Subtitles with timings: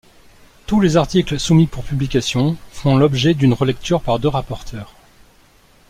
[0.65, 4.95] Tous les articles soumis pour publication font l'objet d'une relecture par deux rapporteurs.